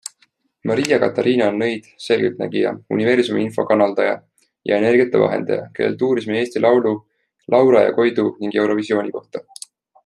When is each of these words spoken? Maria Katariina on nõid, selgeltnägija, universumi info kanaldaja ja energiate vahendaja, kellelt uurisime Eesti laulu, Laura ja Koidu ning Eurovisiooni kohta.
Maria 0.69 0.95
Katariina 1.01 1.49
on 1.51 1.59
nõid, 1.63 1.89
selgeltnägija, 2.05 2.71
universumi 2.97 3.45
info 3.49 3.67
kanaldaja 3.73 4.17
ja 4.71 4.81
energiate 4.83 5.23
vahendaja, 5.27 5.69
kellelt 5.77 6.05
uurisime 6.09 6.43
Eesti 6.43 6.67
laulu, 6.67 6.99
Laura 7.57 7.89
ja 7.89 7.97
Koidu 8.01 8.31
ning 8.43 8.61
Eurovisiooni 8.63 9.17
kohta. 9.19 9.49